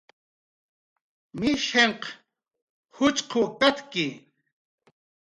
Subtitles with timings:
[1.39, 2.03] Mishinh
[2.95, 4.05] juchqw katki